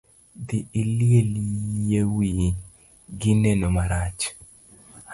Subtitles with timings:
[0.47, 1.31] Dhii iliel
[1.87, 2.49] yie wiyi,
[3.19, 4.21] gi neno marach.